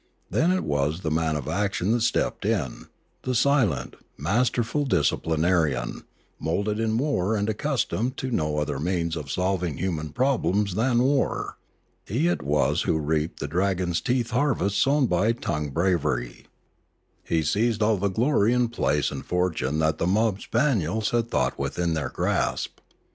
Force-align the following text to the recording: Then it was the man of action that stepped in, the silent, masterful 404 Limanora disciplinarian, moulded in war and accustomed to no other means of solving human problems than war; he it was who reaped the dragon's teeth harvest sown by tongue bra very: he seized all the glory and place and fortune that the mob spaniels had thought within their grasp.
Then 0.31 0.51
it 0.51 0.63
was 0.63 1.01
the 1.01 1.11
man 1.11 1.35
of 1.35 1.47
action 1.47 1.91
that 1.91 2.01
stepped 2.01 2.43
in, 2.43 2.87
the 3.21 3.35
silent, 3.35 3.95
masterful 4.17 4.81
404 4.83 4.87
Limanora 4.89 4.99
disciplinarian, 4.99 6.03
moulded 6.39 6.79
in 6.79 6.97
war 6.97 7.35
and 7.35 7.47
accustomed 7.47 8.17
to 8.17 8.31
no 8.31 8.57
other 8.57 8.79
means 8.79 9.15
of 9.15 9.29
solving 9.29 9.77
human 9.77 10.09
problems 10.09 10.73
than 10.73 11.03
war; 11.03 11.59
he 12.03 12.27
it 12.27 12.41
was 12.41 12.81
who 12.81 12.97
reaped 12.97 13.39
the 13.39 13.47
dragon's 13.47 14.01
teeth 14.01 14.31
harvest 14.31 14.79
sown 14.81 15.05
by 15.05 15.33
tongue 15.33 15.69
bra 15.69 15.95
very: 15.97 16.47
he 17.23 17.43
seized 17.43 17.83
all 17.83 17.97
the 17.97 18.07
glory 18.07 18.55
and 18.55 18.73
place 18.73 19.11
and 19.11 19.27
fortune 19.27 19.77
that 19.77 19.99
the 19.99 20.07
mob 20.07 20.41
spaniels 20.41 21.11
had 21.11 21.29
thought 21.29 21.59
within 21.59 21.93
their 21.93 22.09
grasp. 22.09 22.79